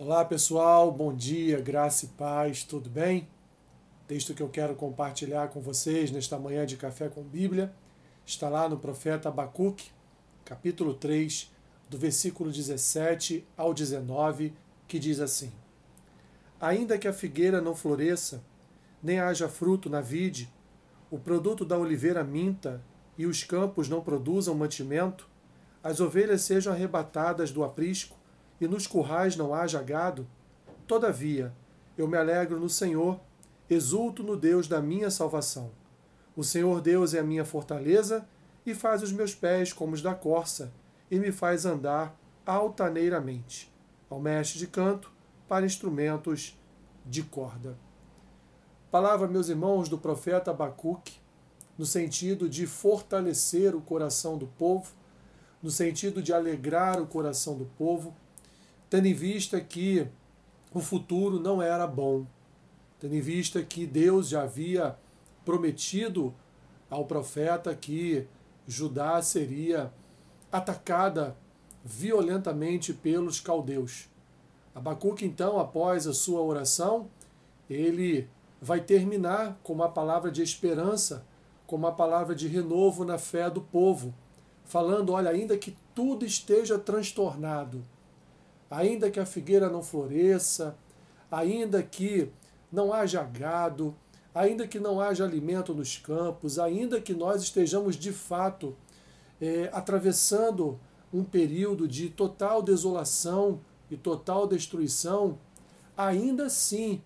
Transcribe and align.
Olá 0.00 0.24
pessoal, 0.24 0.92
bom 0.92 1.12
dia, 1.12 1.60
graça 1.60 2.04
e 2.04 2.08
paz, 2.10 2.62
tudo 2.62 2.88
bem? 2.88 3.28
Texto 4.06 4.32
que 4.32 4.40
eu 4.40 4.48
quero 4.48 4.76
compartilhar 4.76 5.48
com 5.48 5.60
vocês 5.60 6.12
nesta 6.12 6.38
manhã 6.38 6.64
de 6.64 6.76
Café 6.76 7.08
com 7.08 7.24
Bíblia 7.24 7.74
está 8.24 8.48
lá 8.48 8.68
no 8.68 8.78
profeta 8.78 9.28
Abacuque, 9.28 9.90
capítulo 10.44 10.94
3, 10.94 11.52
do 11.90 11.98
versículo 11.98 12.52
17 12.52 13.44
ao 13.56 13.74
19, 13.74 14.54
que 14.86 15.00
diz 15.00 15.18
assim: 15.18 15.50
Ainda 16.60 16.96
que 16.96 17.08
a 17.08 17.12
figueira 17.12 17.60
não 17.60 17.74
floresça, 17.74 18.40
nem 19.02 19.18
haja 19.18 19.48
fruto 19.48 19.90
na 19.90 20.00
vide, 20.00 20.48
o 21.10 21.18
produto 21.18 21.64
da 21.64 21.76
oliveira 21.76 22.22
minta 22.22 22.80
e 23.18 23.26
os 23.26 23.42
campos 23.42 23.88
não 23.88 24.00
produzam 24.00 24.54
mantimento, 24.54 25.28
as 25.82 25.98
ovelhas 25.98 26.42
sejam 26.42 26.72
arrebatadas 26.72 27.50
do 27.50 27.64
aprisco 27.64 28.16
e 28.60 28.66
nos 28.66 28.86
currais 28.86 29.36
não 29.36 29.54
haja 29.54 29.82
gado, 29.82 30.26
todavia 30.86 31.52
eu 31.96 32.06
me 32.06 32.16
alegro 32.16 32.60
no 32.60 32.68
Senhor, 32.68 33.20
exulto 33.68 34.22
no 34.22 34.36
Deus 34.36 34.68
da 34.68 34.80
minha 34.80 35.10
salvação. 35.10 35.70
O 36.36 36.44
Senhor 36.44 36.80
Deus 36.80 37.14
é 37.14 37.18
a 37.18 37.24
minha 37.24 37.44
fortaleza 37.44 38.26
e 38.64 38.74
faz 38.74 39.02
os 39.02 39.10
meus 39.10 39.34
pés 39.34 39.72
como 39.72 39.94
os 39.94 40.02
da 40.02 40.14
corça 40.14 40.72
e 41.10 41.18
me 41.18 41.32
faz 41.32 41.66
andar 41.66 42.16
altaneiramente. 42.46 43.72
Ao 44.08 44.20
mestre 44.20 44.58
de 44.58 44.66
canto 44.66 45.10
para 45.48 45.66
instrumentos 45.66 46.56
de 47.04 47.22
corda. 47.22 47.76
Palavra, 48.90 49.26
meus 49.26 49.48
irmãos, 49.48 49.88
do 49.88 49.98
profeta 49.98 50.50
Abacuque, 50.50 51.18
no 51.76 51.84
sentido 51.84 52.48
de 52.48 52.66
fortalecer 52.66 53.74
o 53.74 53.80
coração 53.80 54.38
do 54.38 54.46
povo, 54.46 54.92
no 55.62 55.70
sentido 55.70 56.22
de 56.22 56.32
alegrar 56.32 57.00
o 57.00 57.06
coração 57.06 57.56
do 57.56 57.66
povo, 57.76 58.14
tendo 58.90 59.06
em 59.06 59.14
vista 59.14 59.60
que 59.60 60.06
o 60.72 60.80
futuro 60.80 61.40
não 61.40 61.62
era 61.62 61.86
bom, 61.86 62.26
tendo 62.98 63.14
em 63.14 63.20
vista 63.20 63.62
que 63.62 63.86
Deus 63.86 64.28
já 64.28 64.42
havia 64.42 64.96
prometido 65.44 66.34
ao 66.90 67.04
profeta 67.04 67.74
que 67.74 68.26
Judá 68.66 69.20
seria 69.22 69.92
atacada 70.50 71.36
violentamente 71.84 72.92
pelos 72.92 73.40
caldeus. 73.40 74.08
Abacuque, 74.74 75.24
então, 75.24 75.58
após 75.58 76.06
a 76.06 76.12
sua 76.12 76.40
oração, 76.40 77.08
ele 77.68 78.28
vai 78.60 78.80
terminar 78.80 79.58
com 79.62 79.72
uma 79.72 79.88
palavra 79.88 80.30
de 80.30 80.42
esperança, 80.42 81.24
com 81.66 81.76
uma 81.76 81.92
palavra 81.92 82.34
de 82.34 82.48
renovo 82.48 83.04
na 83.04 83.18
fé 83.18 83.50
do 83.50 83.60
povo, 83.60 84.14
falando: 84.64 85.12
olha, 85.12 85.30
ainda 85.30 85.56
que 85.56 85.76
tudo 85.94 86.24
esteja 86.24 86.78
transtornado, 86.78 87.82
ainda 88.70 89.10
que 89.10 89.20
a 89.20 89.26
figueira 89.26 89.68
não 89.68 89.82
floresça, 89.82 90.76
ainda 91.30 91.82
que 91.82 92.30
não 92.70 92.92
haja 92.92 93.22
gado, 93.22 93.94
ainda 94.34 94.66
que 94.66 94.78
não 94.78 95.00
haja 95.00 95.24
alimento 95.24 95.74
nos 95.74 95.96
campos, 95.96 96.58
ainda 96.58 97.00
que 97.00 97.14
nós 97.14 97.42
estejamos 97.42 97.96
de 97.96 98.12
fato 98.12 98.76
é, 99.40 99.70
atravessando 99.72 100.78
um 101.12 101.24
período 101.24 101.88
de 101.88 102.10
total 102.10 102.62
desolação 102.62 103.60
e 103.90 103.96
total 103.96 104.46
destruição, 104.46 105.38
ainda 105.96 106.46
assim 106.46 107.02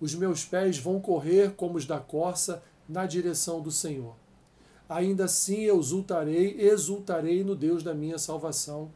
os 0.00 0.14
meus 0.14 0.44
pés 0.44 0.78
vão 0.78 0.98
correr 0.98 1.52
como 1.52 1.76
os 1.76 1.86
da 1.86 2.00
corça 2.00 2.62
na 2.88 3.06
direção 3.06 3.60
do 3.60 3.70
Senhor. 3.70 4.16
Ainda 4.88 5.26
assim 5.26 5.60
eu 5.60 5.78
exultarei, 5.78 6.60
exultarei 6.60 7.44
no 7.44 7.54
Deus 7.54 7.82
da 7.82 7.94
minha 7.94 8.18
salvação 8.18 8.90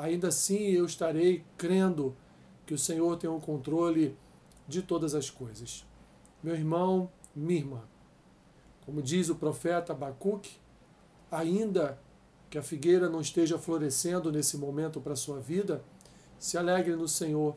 ainda 0.00 0.28
assim 0.28 0.70
eu 0.70 0.86
estarei 0.86 1.44
crendo 1.58 2.16
que 2.64 2.72
o 2.72 2.78
Senhor 2.78 3.16
tem 3.16 3.28
o 3.28 3.36
um 3.36 3.40
controle 3.40 4.16
de 4.66 4.82
todas 4.82 5.14
as 5.14 5.28
coisas. 5.28 5.84
Meu 6.42 6.54
irmão, 6.54 7.10
minha 7.36 7.60
irmã, 7.60 7.82
como 8.86 9.02
diz 9.02 9.28
o 9.28 9.34
profeta 9.34 9.92
Abacuque, 9.92 10.56
ainda 11.30 11.98
que 12.48 12.56
a 12.56 12.62
figueira 12.62 13.08
não 13.08 13.20
esteja 13.20 13.58
florescendo 13.58 14.32
nesse 14.32 14.56
momento 14.56 15.00
para 15.00 15.12
a 15.12 15.16
sua 15.16 15.38
vida, 15.38 15.84
se 16.38 16.56
alegre 16.56 16.96
no 16.96 17.06
Senhor, 17.06 17.54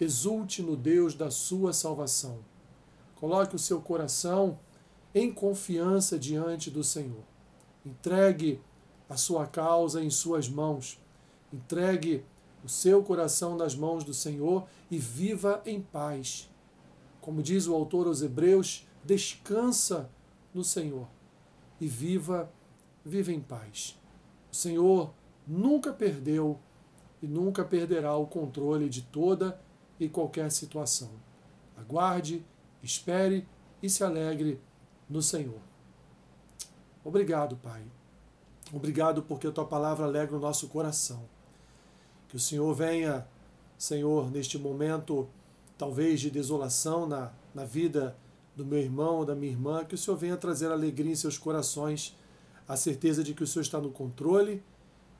exulte 0.00 0.62
no 0.62 0.76
Deus 0.76 1.14
da 1.14 1.30
sua 1.30 1.72
salvação. 1.72 2.38
Coloque 3.16 3.56
o 3.56 3.58
seu 3.58 3.80
coração 3.80 4.58
em 5.14 5.32
confiança 5.32 6.18
diante 6.18 6.70
do 6.70 6.84
Senhor. 6.84 7.24
Entregue 7.84 8.60
a 9.08 9.16
sua 9.16 9.46
causa 9.46 10.02
em 10.02 10.10
suas 10.10 10.48
mãos 10.48 11.03
Entregue 11.54 12.24
o 12.64 12.68
seu 12.68 13.00
coração 13.04 13.56
nas 13.56 13.76
mãos 13.76 14.02
do 14.02 14.12
Senhor 14.12 14.66
e 14.90 14.98
viva 14.98 15.62
em 15.64 15.80
paz. 15.80 16.50
Como 17.20 17.40
diz 17.40 17.68
o 17.68 17.74
autor 17.74 18.08
aos 18.08 18.22
Hebreus, 18.22 18.88
descansa 19.04 20.10
no 20.52 20.64
Senhor 20.64 21.06
e 21.80 21.86
viva, 21.86 22.50
viva 23.04 23.30
em 23.30 23.40
paz. 23.40 23.96
O 24.50 24.56
Senhor 24.56 25.14
nunca 25.46 25.92
perdeu 25.92 26.58
e 27.22 27.28
nunca 27.28 27.64
perderá 27.64 28.16
o 28.16 28.26
controle 28.26 28.88
de 28.88 29.02
toda 29.02 29.60
e 30.00 30.08
qualquer 30.08 30.50
situação. 30.50 31.10
Aguarde, 31.76 32.44
espere 32.82 33.46
e 33.80 33.88
se 33.88 34.02
alegre 34.02 34.60
no 35.08 35.22
Senhor. 35.22 35.60
Obrigado, 37.04 37.56
Pai. 37.56 37.84
Obrigado 38.72 39.22
porque 39.22 39.46
a 39.46 39.52
tua 39.52 39.66
palavra 39.66 40.04
alegra 40.04 40.36
o 40.36 40.40
nosso 40.40 40.68
coração. 40.68 41.32
Que 42.34 42.38
o 42.38 42.40
Senhor 42.40 42.74
venha, 42.74 43.24
Senhor, 43.78 44.28
neste 44.28 44.58
momento, 44.58 45.28
talvez 45.78 46.20
de 46.20 46.32
desolação 46.32 47.06
na, 47.06 47.30
na 47.54 47.64
vida 47.64 48.16
do 48.56 48.66
meu 48.66 48.80
irmão 48.80 49.18
ou 49.18 49.24
da 49.24 49.36
minha 49.36 49.52
irmã, 49.52 49.84
que 49.84 49.94
o 49.94 49.96
Senhor 49.96 50.16
venha 50.16 50.36
trazer 50.36 50.72
alegria 50.72 51.12
em 51.12 51.14
seus 51.14 51.38
corações, 51.38 52.18
a 52.66 52.76
certeza 52.76 53.22
de 53.22 53.34
que 53.34 53.44
o 53.44 53.46
Senhor 53.46 53.62
está 53.62 53.80
no 53.80 53.88
controle 53.88 54.64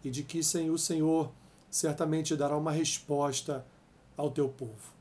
e 0.02 0.10
de 0.10 0.24
que 0.24 0.42
Senhor, 0.42 0.74
o 0.74 0.76
Senhor 0.76 1.30
certamente 1.70 2.34
dará 2.34 2.56
uma 2.56 2.72
resposta 2.72 3.64
ao 4.16 4.32
teu 4.32 4.48
povo. 4.48 4.92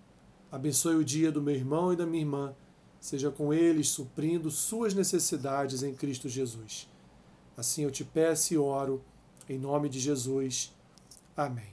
Abençoe 0.51 0.97
o 0.97 1.03
dia 1.03 1.31
do 1.31 1.41
meu 1.41 1.55
irmão 1.55 1.93
e 1.93 1.95
da 1.95 2.05
minha 2.05 2.21
irmã, 2.21 2.53
seja 2.99 3.31
com 3.31 3.51
eles 3.51 3.89
suprindo 3.89 4.51
suas 4.51 4.93
necessidades 4.93 5.81
em 5.81 5.95
Cristo 5.95 6.29
Jesus. 6.29 6.87
Assim 7.57 7.81
eu 7.81 7.89
te 7.89 8.05
peço 8.05 8.53
e 8.53 8.57
oro, 8.59 9.03
em 9.49 9.57
nome 9.57 9.89
de 9.89 9.99
Jesus. 9.99 10.71
Amém. 11.35 11.72